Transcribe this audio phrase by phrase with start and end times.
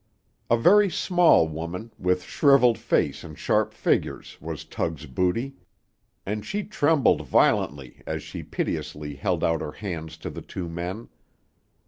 [0.49, 5.57] A very small woman, with shrivelled face and sharp features, was Tug's booty,
[6.25, 11.09] and she trembled violently as she piteously held out her hands to the two men.